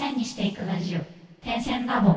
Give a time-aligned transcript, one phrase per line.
[0.00, 1.00] 線にしていくラジオ
[1.44, 2.16] 点線ラボダ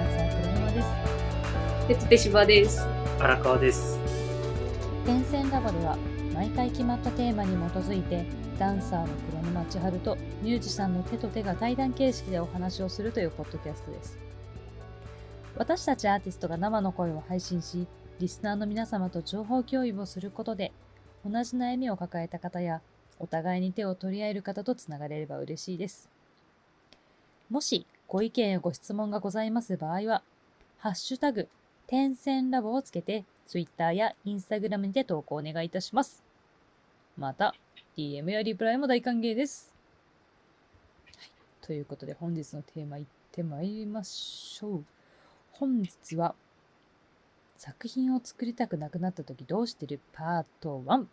[0.00, 1.88] ンサー黒沼です。
[1.88, 2.86] てつてしばです。
[3.18, 3.98] 荒川です。
[5.04, 5.98] 点線ラボでは
[6.32, 8.24] 毎回決まったテーマに基づいて
[8.60, 14.31] ダンサーの黒沼千春とミュージシャンの手と手が対談形式でお話をするというポッドキャストです。
[15.56, 17.86] 私たちアーティストが生の声を配信し、
[18.18, 20.72] リスナーの皆様と情報共有をすることで、
[21.24, 22.80] 同じ悩みを抱えた方や、
[23.18, 26.08] お互いに手を取り合える方とつながれれば嬉しいです。
[27.50, 30.22] もしご意見やご質問がございます場合は、
[30.78, 31.48] ハッシュタグ、
[31.86, 36.22] 点線ラボをつけて、Twitter や Instagram にて投稿お願いいたします。
[37.16, 37.54] また、
[37.96, 39.72] DM やリプライも大歓迎です。
[41.16, 41.30] はい、
[41.60, 44.84] ということで、本日のテーマいってまいりましょう。
[45.58, 46.34] 本日は、
[47.56, 51.06] 作品を作りたくなくなった時どうしてるパート1。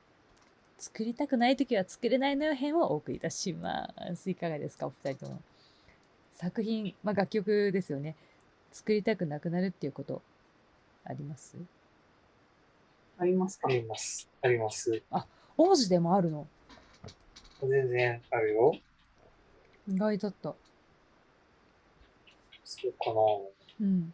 [0.80, 4.30] 作りたくない時は作れないのよ編をお送りいたします。
[4.30, 5.42] いかがですか、お二人とも。
[6.34, 8.16] 作品、まあ、楽曲ですよね。
[8.72, 10.22] 作りたくなくなるっていうこと、
[11.04, 11.58] あります？
[13.18, 13.68] ありますか？
[13.68, 14.30] あります。
[14.42, 15.04] あります。
[15.58, 16.48] 王子でもあるの？
[17.62, 18.74] 全然あるよ。
[19.88, 20.56] 意外だった。
[22.64, 23.12] そうか
[23.82, 24.00] うん。
[24.02, 24.06] な。
[24.06, 24.14] なん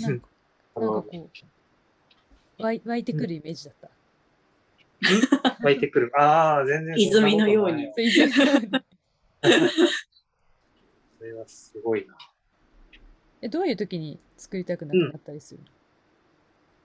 [0.00, 0.28] なんか
[0.74, 3.90] こう、湧い湧いてくるイメージだった。
[5.62, 6.12] 湧いてくる。
[6.16, 7.92] ああ、全然泉のように。
[11.18, 12.16] それはすごいな。
[13.42, 15.60] え、どういう時に作りたくなくなったりする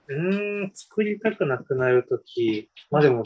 [0.08, 3.24] の、うーん、作りたくなくなるとき、まあでも、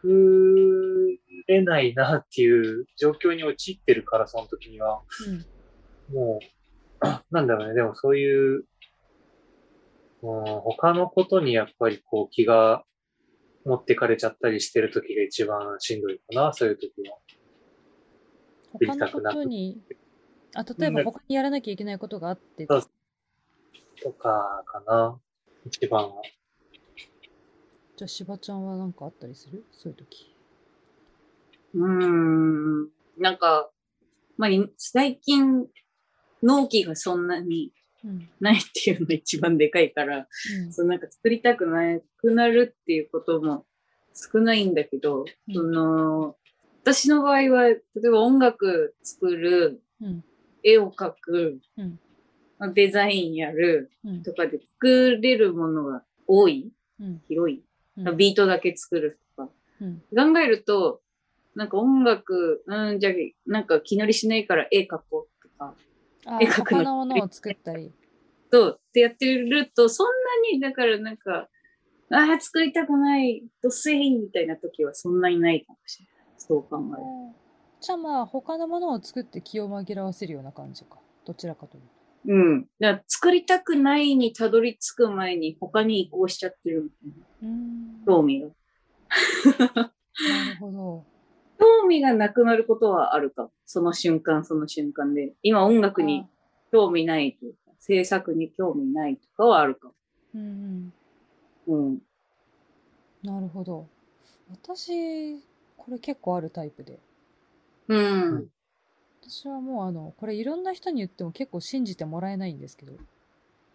[0.00, 5.02] 作れないなっていう状況に陥ってるから、その時には。
[6.12, 6.46] もう、
[7.00, 8.64] あ なんだろうね、でもそういう、
[10.22, 12.84] うん、他のことにやっぱりこう気が
[13.64, 17.16] 持ってかれちゃったりしてる時が一番しんどいかな、そういう時は。
[18.80, 18.88] うん。
[18.88, 19.80] 他のことに、
[20.54, 22.82] あ、例えば他にやらなきゃいけないことがあって、そう
[24.02, 25.20] とかかな、
[25.66, 26.22] 一番は。
[27.96, 29.64] じゃあ、しばちゃんは何かあったりする？
[29.72, 30.34] そういう時。
[31.74, 32.88] うーん。
[33.18, 33.70] なんか、
[34.36, 35.66] まあ、い最近、
[36.42, 37.72] 納期がそんなにうん。
[38.40, 43.64] ないっていうのが一番でかいから、うんそうなんか作りたくなくなるっていうことも
[44.14, 46.36] 少ないんだけど、うんその、
[46.82, 50.24] 私の場合は、例えば音楽作る、うん。
[50.62, 51.60] 絵を描く、
[52.74, 54.22] デザインやるうん。
[54.22, 57.22] とかで作れるものが多い、うん。
[57.28, 57.62] 広い。
[57.98, 58.16] うん。
[58.16, 59.50] ビートだけ作るとか。
[59.80, 60.32] うん。
[60.32, 61.00] 考えると、
[61.54, 63.12] なんか音楽、うん、じゃあ、
[63.46, 65.74] なんか気乗りしないから絵描こうとか、あ
[66.40, 67.92] 絵描くの他のものを作ったり。
[68.50, 70.12] と、ってやってると、そんな
[70.52, 71.48] に、だからなんか、
[72.10, 76.34] ああ、作りたくない、どせいみたいな時はそんなにないかもしれない。
[76.38, 77.38] そう考える。
[77.80, 80.98] じゃあまあ、他のものを作って気を紛らわせるような感じか。
[81.24, 81.88] どちらかというと。
[82.26, 82.62] うん。
[82.80, 87.26] だから作りたくないにたどり着く前に他に移行しちゃってるみたいな。
[87.42, 88.04] うーん。
[88.06, 88.48] 興味が。
[88.48, 89.92] な
[90.50, 91.04] るほど。
[91.58, 93.50] 興味がなくなることはあるかも。
[93.66, 95.32] その瞬間、その瞬間で。
[95.42, 96.26] 今音楽に
[96.72, 99.90] 興味ないというか、制作に興味ないとかはあるか
[100.34, 100.92] うん
[101.66, 101.76] も。
[101.76, 101.86] うん。
[101.86, 102.02] うん。
[103.22, 103.86] なるほど。
[104.50, 105.40] 私、
[105.76, 106.98] これ結構あるタイプで。
[107.88, 108.48] うん。
[109.22, 112.92] 私はもうあの、これいろんな人に言っても結構信じてもらえないんですけど、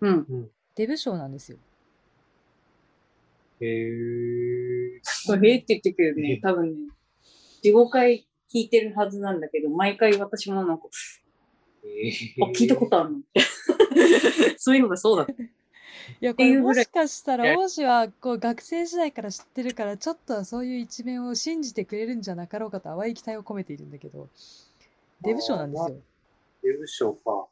[0.02, 0.50] うん。
[0.76, 1.58] デブ賞なんですよ。
[3.60, 5.00] へー。
[5.28, 6.94] これ、へえって言ってるけどね、多分ね、
[7.64, 13.20] 4、5回聞いてるはずなんだけど、毎回私もなんか、あ、聞いたことあるの？
[14.58, 15.34] そういえばそうだった。
[15.34, 15.48] い
[16.20, 24.28] や、これもしかしたら王子はこう学生時代から知ってるから、ちょっとはそういう一面を信じてくれるんじゃなかろうかと淡い期待を込めているんだけど、
[25.22, 25.98] デブ賞なんですよ。
[26.64, 27.48] デブ賞か。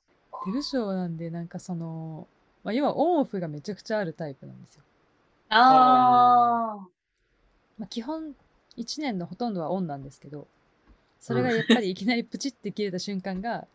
[0.46, 2.28] デブ賞なんで、なんかその、
[2.64, 4.84] まあ、要はオンオフがめちゃくちゃあるタイプなんですよ。
[5.50, 6.88] あ
[7.78, 8.36] まあ、基本
[8.76, 10.48] 1年のほとんどはオンなんですけど、
[11.20, 13.68] それがやっぱりいきなりプチって切れた瞬間が、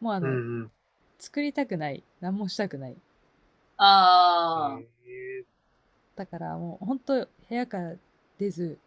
[0.00, 0.70] もうあの、うんうん。
[1.18, 2.96] 作りたくない、何もしたくない。
[3.76, 4.78] あ。
[4.78, 4.80] あ
[6.16, 7.94] だからもう本当部屋から
[8.38, 8.78] 出ず、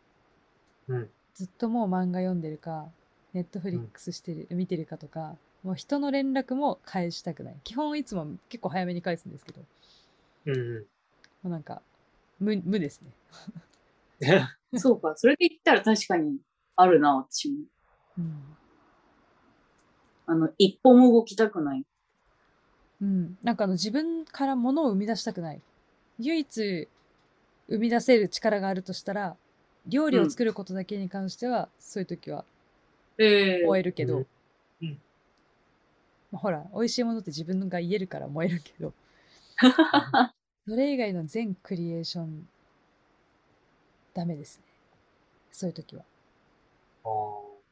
[0.90, 1.10] ーうん。
[1.34, 2.88] ずっともう漫画読んでるか、
[3.34, 7.56] ネットフリックスしてる、見てるかとか、もう人の連絡も返したくない。
[7.64, 9.66] 基本いつも結構早めに返すんですけど、も
[10.46, 10.60] うんう
[11.44, 11.48] ん。
[11.48, 11.82] うなんか、
[12.40, 13.12] 無、無ですね。
[14.78, 15.14] そうか。
[15.16, 16.40] それで言ったら確かに
[16.76, 17.58] あるな、私も。
[18.18, 18.58] うん。
[20.26, 21.86] あの、一歩も動きたくない。
[23.02, 23.38] うん。
[23.44, 25.62] なんかあの自分から物を生み出したくない。
[26.20, 26.88] 唯一
[27.68, 29.36] 生み出せる力があるとしたら、
[29.88, 32.46] 料理を作ることだけに関しては、そういう時は
[33.18, 34.28] ええ燃えるけど、うん
[34.82, 35.02] うん
[36.32, 38.94] まあほら、美味しいものって自分が言えるから燃えるけど、
[40.68, 42.48] それ以外の全クリエーション、
[44.14, 44.64] ダメですね。
[45.52, 46.04] そういう時は。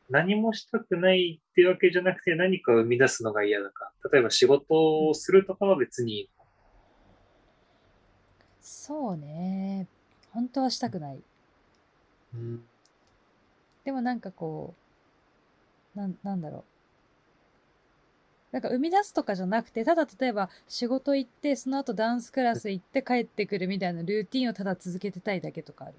[0.09, 3.91] 何もしたくないっていうわけじゃなくて何かを生み出すのが嫌だか。
[4.11, 6.45] 例えば仕事をするとかは別にいいの。
[8.59, 9.87] そうね。
[10.31, 11.19] 本当はしたくない。
[12.35, 12.63] うん。
[13.85, 14.73] でもなんかこ
[15.95, 16.63] う、なん、なんだろう。
[18.51, 25.93] なんか生み出すとかじゃなくて、ただ例えば仕事行って、その後ダンスクラス行って帰ってくるみたいなルーティンをただ続けてたいだけとかある。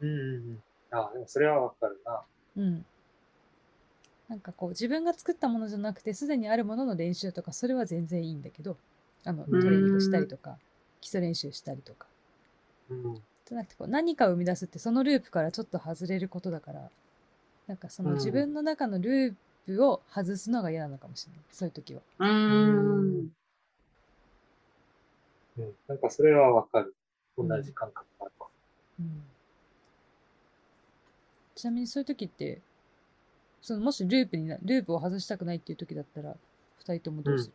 [0.00, 0.58] うんうんうん。
[0.90, 2.22] ああ、でもそれはわかるな。
[2.56, 2.84] うん。
[4.28, 8.76] なんかこう自分が作ったものじゃなくて、すでにあるものの練習とか、それは全然いいんだけど、
[9.24, 10.58] あの、トレーニングしたりとか、
[11.00, 12.06] 基礎練習したりとか。
[12.90, 13.14] うん。
[13.46, 16.90] じゃなくてこう何かを生み出すってそのループからちょっと外れることだから
[17.68, 19.34] なんかそのうん自分の中のルー
[19.66, 22.00] プを外すのが嫌なのかもしれないそういう時は。
[22.18, 23.28] うーん。
[25.58, 25.74] うん。
[25.88, 26.94] なんかそれはわかる。
[27.38, 28.46] 同じ感覚があるわ。
[28.98, 29.22] うん、
[31.56, 32.60] ちなみにそういう時って
[33.62, 36.36] そのもしループになループを外したくないっていう時だったら
[36.78, 37.52] 二人ともどうする、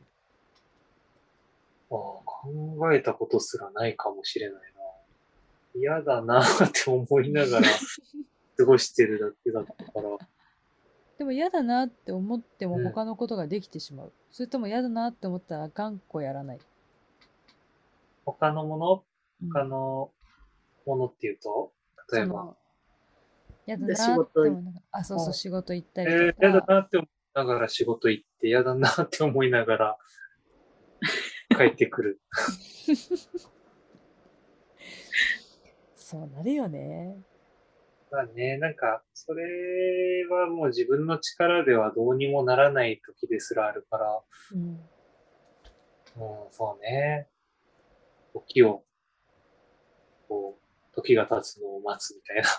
[1.92, 4.82] ああ、考えたことすらないかもしれないな。
[5.74, 7.68] 嫌だなって思いながら
[8.58, 10.18] 過ごしてるだけだったから。
[11.18, 12.84] でも嫌だなって思ってもうん。
[12.84, 16.60] 他のことができてしまう、それとも嫌だなって思ったら頑固やらない、
[18.26, 19.04] 他のもの？
[19.44, 19.50] うん。
[19.50, 20.12] 他の
[20.86, 21.72] ものっていうと？
[22.12, 22.54] 例えば、
[23.66, 29.98] その嫌だでなって仕事思いながらあそうそううん仕事行ったえりとか、ー嫌だなって思いながら仕事行って、嫌だなって思いながら
[31.58, 32.22] 帰ってくる。
[35.96, 37.24] そうなるよね。
[38.12, 44.22] まあね、なんか、それはもう自分の力ではどうにもならない時ですらあるから、
[44.54, 44.60] うん。
[46.18, 47.30] うん、そうね。
[48.34, 48.84] 時を、
[50.28, 50.60] こ
[50.92, 52.50] う、時が経つのを待つみたいな。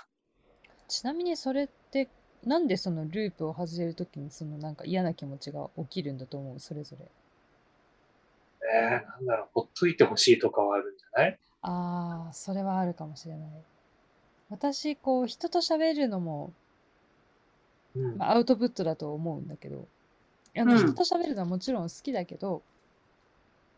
[0.92, 2.10] ちなみにそれって、
[2.44, 6.60] なんでそのループを外れるときにそのなんか嫌な気持ちが起きるんだと思う？
[6.60, 7.06] それぞれ。
[8.74, 11.38] えー、なんだろう、ほっといてほしいとかはあるんじゃない？
[11.62, 13.48] ああ、それはあるかもしれない。
[14.50, 16.52] 私、こう、人と喋るのも、
[17.96, 18.18] うん。
[18.18, 19.86] まあ、アウトプットだと思うんだけど、
[20.54, 22.62] あのうん人と喋るのはもちろん好きだけど、うん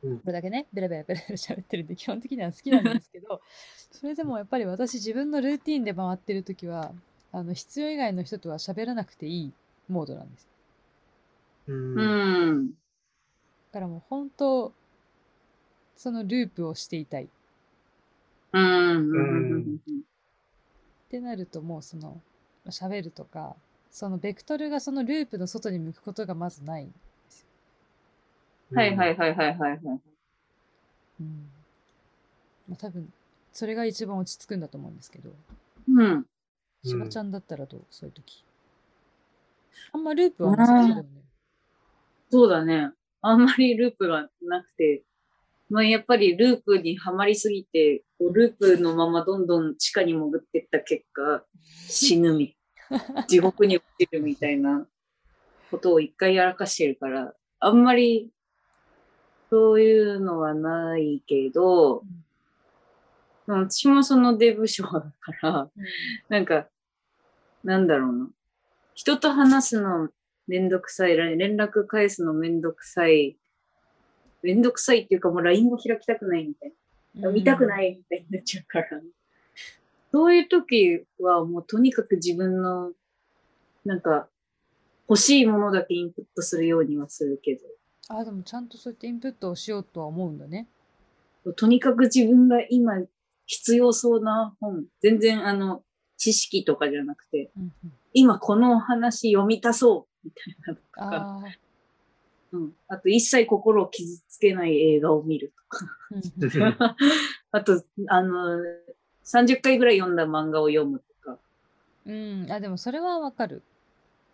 [0.04, 3.40] これだけね、ベラベラベラベラ喋ってるんで、基本的には好きなんですけど、
[3.90, 6.92] それでもやっぱり私自分のルーティンで回ってるときは、
[7.32, 9.52] あの、必要以外の人とは喋らなくていい
[9.88, 10.48] モードなんです。
[11.68, 11.94] うん。
[11.94, 12.70] うん。
[12.70, 12.74] だ
[13.72, 14.72] からもう本当、
[15.96, 17.28] そのループをしていたい。
[18.52, 19.10] うん。
[19.10, 19.78] うん
[21.14, 22.20] ってなるともうその
[22.66, 23.54] 喋るとか
[23.88, 26.88] そのベクトルがそのループの外に向くことがまずない、
[28.74, 29.80] はいはいはいはいはいはい。
[31.20, 31.50] うん。
[32.68, 33.12] まあ、多分
[33.52, 35.30] それが一番落ち着くんだと思うんですけど。
[35.88, 36.06] うん。
[36.06, 36.26] うん
[36.86, 37.84] しばちゃんだったらどう？
[37.90, 38.44] そういう時。
[39.90, 41.08] あんまループはなさそうだよね。
[42.30, 42.90] そうだね。
[43.22, 45.02] あんまりループがなくて、
[45.70, 51.42] まあ、やっぱりループにはまりすぎて、こうループのままどんどん地下に潜ってった結果、
[51.88, 52.54] 死ぬみ、
[53.28, 54.86] 地獄に落ちるみたいな
[55.70, 58.30] ことを一回やらかしてるから、あんまり
[59.54, 62.02] そういうのはないけど、
[63.46, 65.70] まあ私もそのデブ症だから、
[66.28, 66.66] なんか、
[67.62, 68.28] なんだろうな。
[68.94, 70.08] 人と話すの
[70.48, 73.36] めんどくさい、連絡返すのめんどくさい、
[74.42, 76.72] めんどくさいっていうかもう LINE も開きたくないみたい
[77.14, 77.30] な。
[77.30, 78.88] 見たくないいみたいになっちゃうから。
[80.10, 82.90] そういう時はもうとにかく自分の、
[83.84, 84.26] なんか、
[85.08, 87.54] 欲しいものだけインプットするようにはするけ
[88.08, 90.68] あでもちゃんとそうやってインプットをしようとは思うんだね
[91.44, 92.94] ど、とにかく自分が今
[93.46, 95.82] 必要そうな本、全然あの、
[96.16, 101.42] 知識とかじゃなくて、うんうん今この話読みたそうみたいなのとか、
[102.52, 102.72] うん。
[102.86, 106.96] あと一切心を傷つけない映画を見るとか。
[107.50, 108.60] あと、あの、
[109.24, 111.40] 30回ぐらい読んだ漫画を読むとか。
[112.06, 113.64] うんあでもそれはわかる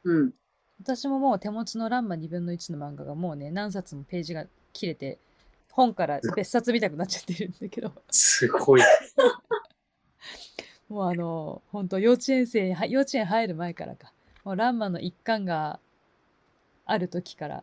[0.05, 0.35] うん。
[0.83, 5.19] 私ももう手持ちのランマ2分の1の漫画がもうね何冊もページが切れて
[5.73, 7.93] 本から別冊見たくなっちゃってるんだけど。
[8.11, 8.81] すごい。
[10.89, 14.13] もうあの本当幼稚園生には幼稚園入る前からか。
[14.45, 15.79] もうランマの一巻が
[16.87, 17.63] ある時から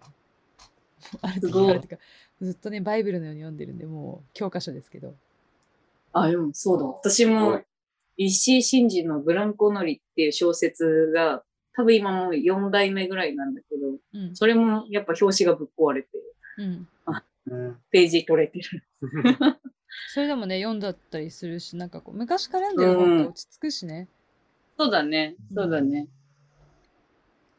[1.22, 1.98] ある時あるとか
[2.40, 5.16] ずっとねバイブルのように読んでるんでもう教科書ですけど。
[6.14, 6.86] あ、でもそうだ。
[6.86, 7.62] 私も、
[8.16, 11.44] 石井真二のブランコ乗りっていう小説が、
[11.78, 16.10] 多分今もう4代目ぐらいなんだけど、うんそれもやっぱ表紙がぶっ壊れて、
[16.58, 16.88] うん
[17.50, 17.78] うん。
[17.92, 18.84] ページ取れてる。
[20.14, 24.10] それでもね読んだったりするしなんかこう昔から読んでる本って落ち着くしね、
[24.78, 25.36] そうだね。
[25.54, 26.08] そうだね。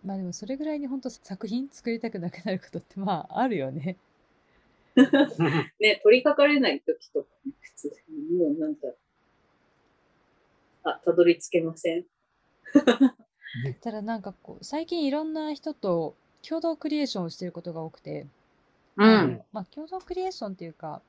[0.04, 3.96] まあでもそれぐらいに本当作品作りたくなくなることってまああるよね
[5.78, 8.88] ね、取り掛かれない時とかね、普通にもうなんか、
[10.82, 12.04] あ、たどり着けません。
[13.80, 16.14] ただなんかこう最近いろんな人と
[16.46, 18.26] 共同クリエーションをしてることが多くて、
[18.96, 19.40] うあのん。
[19.52, 21.00] まあ、共同クリエーションっていうか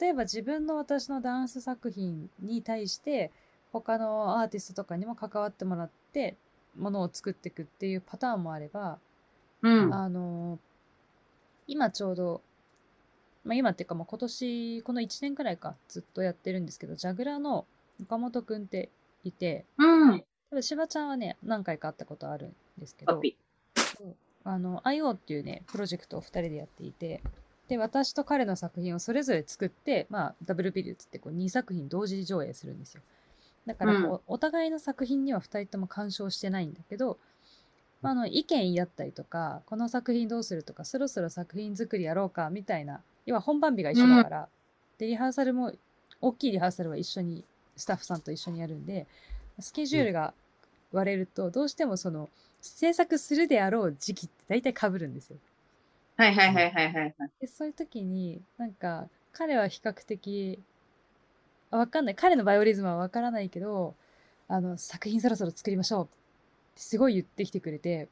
[0.00, 3.30] 例えば自分の私のダンス作品に対して
[3.72, 6.36] 他のアーティストとかにも関わってもらって
[6.76, 8.98] ものを作っていくっていうパターンもあれば、
[9.62, 9.94] うん。
[9.94, 10.58] あの
[11.66, 12.42] 今ちょうど、
[13.44, 17.66] まあ、今っていうかもう今年この1年くらいかずっとやってるんですけどジャグラーの
[18.02, 18.90] 岡本くんって
[19.24, 20.24] いてうん。
[20.54, 23.20] 多分しばちゃんはね何回か会ったことあるんですけど
[24.44, 27.22] あの IO っていうねプロジェクトを2人でやっていて
[27.68, 33.02] で私と彼の作品をそれぞれ作って、まあ、ダブルビルっつってこう2作品同時上映するんですよ。
[33.66, 37.16] だからこう、お互いの作品には2人とも干渉してないんだけど、
[38.02, 44.48] まあ、あの意見言い合ったりとかこの作品どうするとかそろそろ作品作りやろうかみたいな要は本番日が一緒だから、
[44.98, 45.72] でリハーサルも
[46.20, 47.44] 大きいリハーサルは一緒に
[47.76, 49.06] スタッフさんと一緒にやるんで
[49.60, 50.34] スケジュールが
[50.94, 55.36] 割れるとどうしてもその制作するであろう時期って大体被るんですよ。
[56.16, 57.14] はいはいはいはいはいはい。
[57.40, 60.58] でそういう時になんか彼は比較的
[61.70, 62.14] あわかんない。
[62.14, 63.94] 彼のバイオリズムはわからないけど
[64.48, 66.06] あの作品そろそろ作りましょうっ
[66.76, 68.08] てすごい言ってきてくれて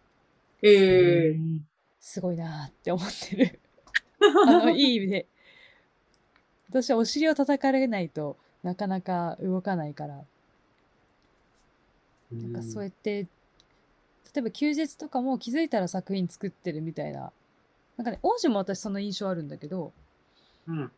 [0.62, 1.36] ええ
[2.00, 3.60] すごいなーって思ってる。
[4.46, 5.26] あのいい意味で。
[6.68, 10.24] 私はお尻を叩かれないとなかなか動かないから
[12.32, 13.26] なんかそうやって
[14.34, 17.32] 例えば休日とかも気づいたら作品作ってるみたいな
[17.96, 19.92] なんかね王子も私その印象あるんだけど
[20.66, 20.90] うん。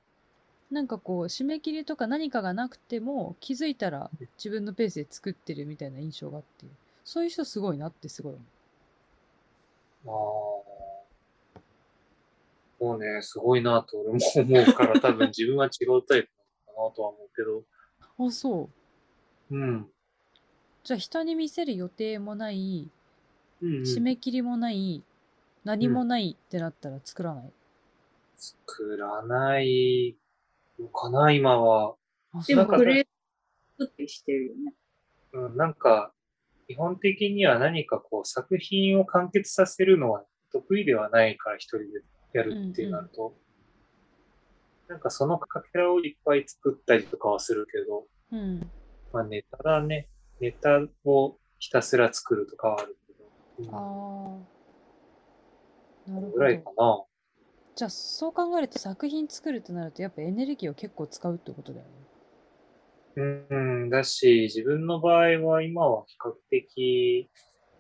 [0.71, 6.67] なんかこう締め切りとか何かがなくても気づいたら自分のペースで作ってるみたいな印象があって
[7.05, 8.43] そういう人すごいなってすごい思
[10.07, 10.11] あ
[10.71, 10.75] あ。
[12.81, 16.29] もうね、すごいなと俺も思うから、多分自分は違うタイプ
[16.67, 17.59] なのかなとは思うけど。
[18.19, 18.69] うあそ
[19.51, 19.89] ううん。
[20.85, 22.91] じゃあ人に見せる予定もない
[23.63, 23.83] うん、うん。
[23.83, 25.03] 締め切りもない
[25.65, 27.53] 何もないってなったら作らない、
[28.37, 30.15] 作らない
[30.79, 31.95] のかな、今は。
[32.35, 33.07] あそうでも、これ、
[33.79, 34.75] 作ってしてるよね。
[35.33, 36.13] うん、なんか、
[36.69, 41.87] 基本的には何かこう作品を完結させるのは得意ではないから一人で
[42.33, 43.35] やるってなると、
[44.89, 48.71] なんかそのかけらをいっぱい作ったりとかはするけど、うん
[49.13, 50.09] まあネタだね。
[50.45, 54.45] ネタをひたすら作るとかはあるけど、うんあ
[56.07, 57.05] あなるほぐらいかどな。
[57.75, 62.05] じゃあそう考えると作品作るとなるとやっぱエネルギーを結構使うってことだよね。
[63.17, 67.31] うん、だし、自分の場合は今は比較的、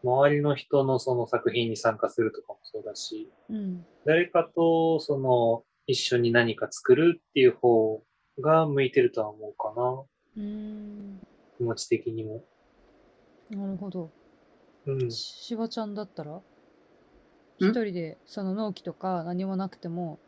[0.02, 3.84] 周りの人のその作品に参加するとかもそうだし、うん。
[4.06, 8.02] 誰かとその一緒に何か作るっていう方
[8.40, 10.04] が向いてるとは思うかな。
[10.36, 11.20] うーん。
[11.58, 12.44] 気持ち的にも。
[13.54, 14.10] なるほど。
[14.86, 15.10] うん。
[15.10, 16.40] ししばちゃんだったら？
[17.58, 20.18] 一人でその納期とか何もなくても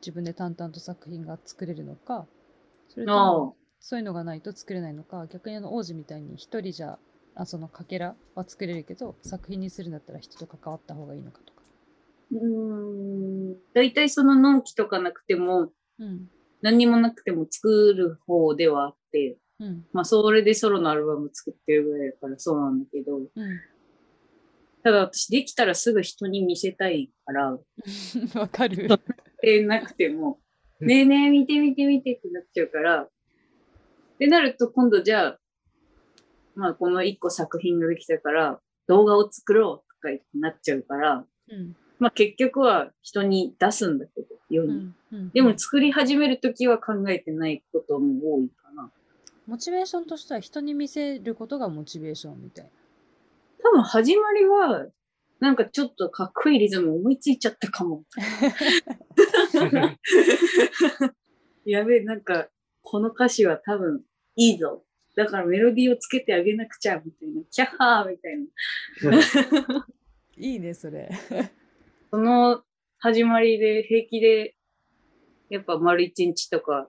[0.00, 2.26] 自分で淡々と作品が作れるのか
[2.88, 6.98] それともそういうのがないと作れないのか逆にあの王子みたいに一人じゃ
[7.34, 11.62] あそのかけらは作れるけど作品にするんだったら人と関わった方がいいのかとか。
[12.32, 13.56] うーん。
[13.74, 16.28] 大体その納期とかなくても、うん。
[16.62, 19.86] 何にもなくても作る方ではあって、うん。
[19.92, 23.28] まあそれでソロのアルバム作ってるぐらいだからそうなんだけど、うん
[24.84, 27.52] ただ私できたらすぐ人に見せたいから、
[28.38, 28.86] わかる。
[29.40, 30.38] でなくても、
[30.78, 33.10] うんねえねえ見て見て見てってなっちゃうから、っ
[34.18, 35.40] てなると今度じゃあ、
[36.54, 41.74] まあこの一個作品ができたから動画を作ろうとか言ってなっちゃうから、うん。
[41.98, 44.70] まあ結局は人に出すんだけど、世に。
[44.70, 44.94] うん。
[45.12, 45.30] うん。
[45.30, 48.50] でも作り始めるときは考えてないことも多い。
[49.46, 52.70] モチベーションとしては人に見せることがモチベーションみたいな
[53.64, 54.88] 多分始まりは、
[55.40, 58.04] なんかちょっとかっこいいリズム思いついちゃったかも。
[61.64, 62.48] やべえ、なんか、
[62.82, 64.04] この歌詞は多分
[64.36, 64.84] いいぞ。
[65.16, 67.40] だからメロディーをつけてあげなくちゃ、みたいな。
[67.50, 68.44] キャッハーみたいな。
[70.36, 71.08] いいねそれ
[72.10, 72.62] その
[72.98, 74.54] 始まりで平気で、
[75.48, 76.88] やっぱ丸一日とかうん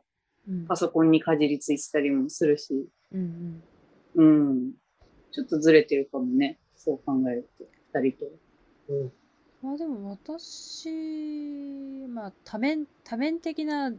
[0.68, 3.62] パソコンにかじりついてたりもするし、うん
[4.16, 4.72] うんうん。
[5.32, 6.60] ちょっとずれてるかもね。
[6.76, 7.66] そう考えると、
[8.00, 8.32] 二人と。
[8.90, 9.12] うん。
[9.62, 13.94] まあでも私、まあ多面、多面的な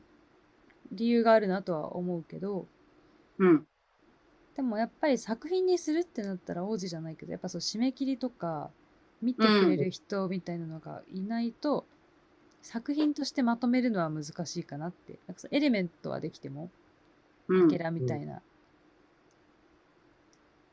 [0.92, 2.66] 理由があるなとは思うけど、
[3.38, 3.66] うん。
[4.54, 8.70] でもやっぱり作品にするってなったら王子じゃないけど、やっぱそう締め切りとか、
[9.20, 11.86] 見てくれる人みたいなのがいないと、
[12.66, 15.20] 作品としてまとめるのは難しいかなって。
[15.28, 16.68] なんかエレメントはできても、
[17.46, 18.42] うんケラみたいな。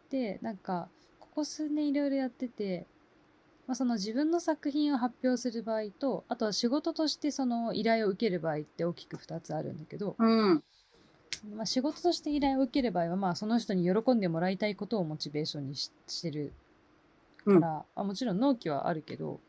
[0.09, 2.87] で、なんか、ここ数年いろいろやってて、
[3.67, 10.63] まあ、その自分の作品を発表する場合と、あとは仕事としてその依頼を受ける場合って大きく2つあるんだけど、うん。
[11.55, 16.53] まあ、仕事として依頼を受ける場合は、まあ、その人に喜んでもらいたいことをモチベーションにししてる
[17.45, 19.39] から、あもちろん納期はあるけど、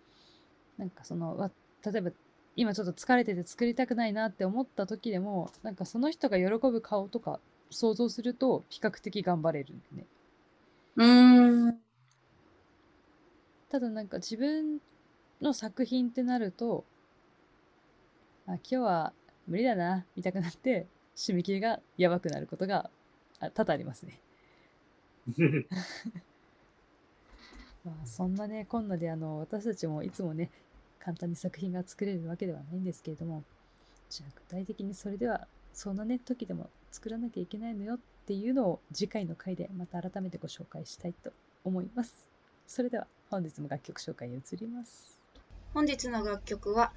[0.76, 1.50] なんかその、わ
[1.84, 2.10] 例えば、
[2.56, 10.06] 今ちょっと疲れてて作りたくないなって思った時でも、なんかその人が喜ぶ顔とか想像すると、比較的頑張れるんだね。
[10.96, 11.78] うん。
[13.70, 14.78] ただなんか自分
[15.40, 16.84] の作品ってなると、
[18.46, 19.12] あ、今日は
[19.48, 22.90] 無理だな、みたくなって、締め切りがやばくなることが
[23.54, 24.20] 多々ありますね。
[27.84, 30.50] まあ、そんなね、こんなであの、私たちもいつもね、
[31.04, 33.44] 簡単に作品が作れるわけではないんですけれども、
[34.08, 41.32] じゃあ具体的にそれでは、そんなね、時でも作らなきゃいけないのよっていうのを次回の回でまた改めてご紹介したいと
[41.64, 42.14] 思います。
[42.66, 45.20] それでは本日も楽曲紹介に移ります。
[45.74, 46.92] 本日の楽曲は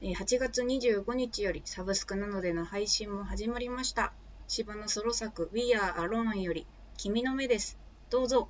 [0.00, 4.12] 8月25日よりサブスクなどでの配信も始まりました
[4.48, 6.66] 芝のソロ作 We Are Alone より
[6.96, 7.78] 君の目です
[8.10, 8.48] どうぞ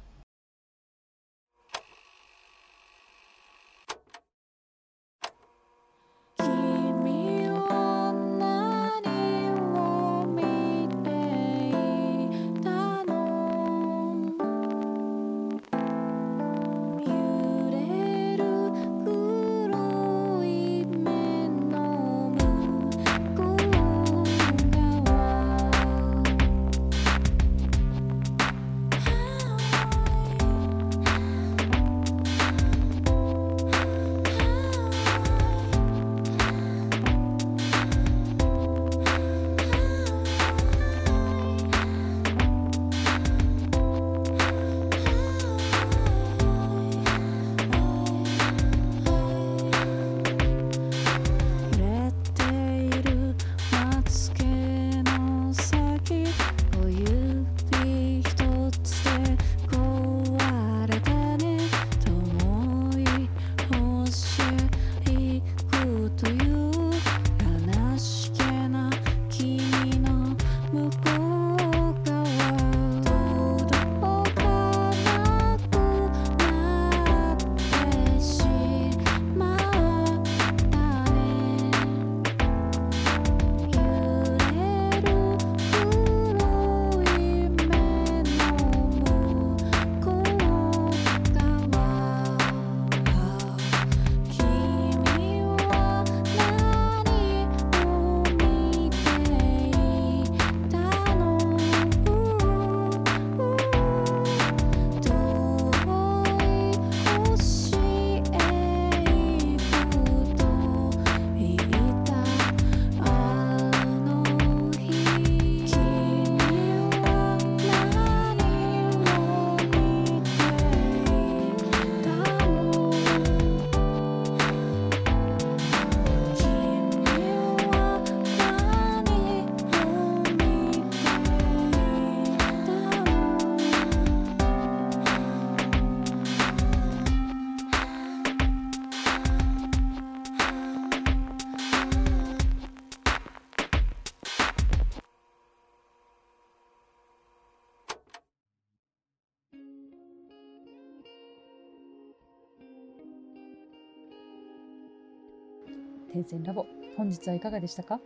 [156.12, 156.66] 天線ラボ、
[156.98, 157.98] 本日はいかがでしたか？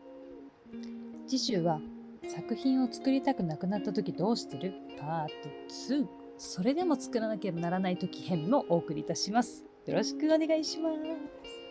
[1.26, 1.80] 次週は
[2.28, 4.74] 作品を作りたくなくなった時どうしてる？
[4.96, 5.48] パート
[5.92, 6.06] 2
[6.38, 9.64] それでも作らなければならない時編もお送りいたします。
[9.86, 11.65] よろしくお願いします。